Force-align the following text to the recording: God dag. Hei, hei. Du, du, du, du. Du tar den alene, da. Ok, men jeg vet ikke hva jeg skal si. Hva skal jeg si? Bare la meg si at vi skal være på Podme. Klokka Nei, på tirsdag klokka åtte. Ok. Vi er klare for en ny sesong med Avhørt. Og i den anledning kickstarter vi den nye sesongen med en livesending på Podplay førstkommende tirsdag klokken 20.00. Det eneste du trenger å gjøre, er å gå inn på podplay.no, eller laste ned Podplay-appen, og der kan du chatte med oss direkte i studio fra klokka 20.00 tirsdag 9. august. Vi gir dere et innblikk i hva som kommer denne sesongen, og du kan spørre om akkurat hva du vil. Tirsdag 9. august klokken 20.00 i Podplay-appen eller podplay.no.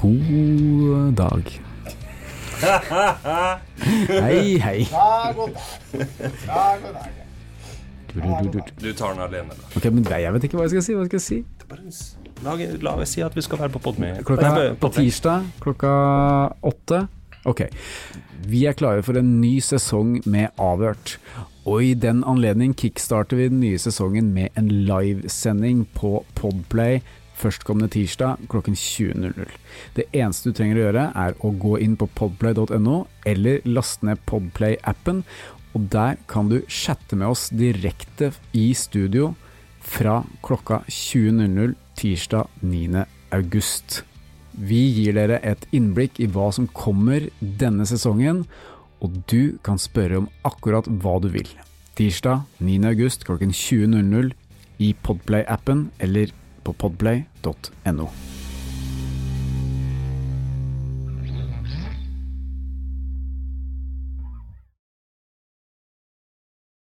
God 0.00 1.12
dag. 1.12 1.44
Hei, 4.08 4.56
hei. 4.58 4.86
Du, 8.12 8.20
du, 8.20 8.28
du, 8.42 8.48
du. 8.48 8.60
Du 8.80 8.92
tar 8.96 9.12
den 9.12 9.20
alene, 9.20 9.52
da. 9.52 9.68
Ok, 9.76 9.90
men 9.92 10.08
jeg 10.08 10.32
vet 10.32 10.46
ikke 10.48 10.56
hva 10.56 10.64
jeg 10.64 10.72
skal 10.72 10.86
si. 10.86 10.96
Hva 10.96 11.04
skal 11.10 11.20
jeg 11.20 11.26
si? 11.26 11.38
Bare 12.40 12.70
la 12.80 12.96
meg 12.96 13.12
si 13.12 13.20
at 13.20 13.36
vi 13.36 13.44
skal 13.44 13.60
være 13.60 13.74
på 13.76 13.84
Podme. 13.90 14.14
Klokka 14.24 14.54
Nei, 14.56 14.64
på 14.80 14.88
tirsdag 14.96 15.52
klokka 15.60 15.92
åtte. 16.64 17.04
Ok. 17.44 17.66
Vi 18.48 18.64
er 18.64 18.80
klare 18.80 19.04
for 19.04 19.20
en 19.20 19.36
ny 19.42 19.58
sesong 19.60 20.22
med 20.24 20.48
Avhørt. 20.56 21.18
Og 21.68 21.84
i 21.84 21.92
den 21.92 22.24
anledning 22.24 22.72
kickstarter 22.72 23.36
vi 23.36 23.52
den 23.52 23.60
nye 23.60 23.78
sesongen 23.78 24.32
med 24.32 24.56
en 24.56 24.72
livesending 24.88 25.84
på 25.92 26.22
Podplay 26.40 27.02
førstkommende 27.40 27.90
tirsdag 27.94 28.44
klokken 28.52 28.76
20.00. 28.76 29.54
Det 29.96 30.06
eneste 30.12 30.50
du 30.50 30.56
trenger 30.56 30.78
å 30.78 30.84
gjøre, 30.86 31.06
er 31.24 31.38
å 31.40 31.52
gå 31.64 31.78
inn 31.82 31.96
på 32.00 32.08
podplay.no, 32.18 32.98
eller 33.26 33.64
laste 33.68 34.06
ned 34.08 34.20
Podplay-appen, 34.28 35.24
og 35.74 35.86
der 35.92 36.18
kan 36.30 36.50
du 36.50 36.60
chatte 36.66 37.16
med 37.18 37.30
oss 37.30 37.48
direkte 37.54 38.32
i 38.56 38.70
studio 38.74 39.32
fra 39.80 40.20
klokka 40.44 40.82
20.00 40.88 41.76
tirsdag 42.00 42.48
9. 42.60 43.04
august. 43.36 44.02
Vi 44.50 44.80
gir 44.96 45.14
dere 45.16 45.38
et 45.46 45.66
innblikk 45.76 46.18
i 46.20 46.28
hva 46.32 46.50
som 46.54 46.68
kommer 46.74 47.28
denne 47.40 47.86
sesongen, 47.88 48.44
og 49.00 49.22
du 49.30 49.56
kan 49.64 49.80
spørre 49.80 50.20
om 50.20 50.28
akkurat 50.44 50.88
hva 51.00 51.16
du 51.22 51.30
vil. 51.32 51.48
Tirsdag 51.96 52.44
9. 52.58 52.82
august 52.90 53.24
klokken 53.28 53.54
20.00 53.54 54.32
i 54.80 54.92
Podplay-appen 55.04 55.90
eller 56.00 56.32
podplay.no. 56.72 58.39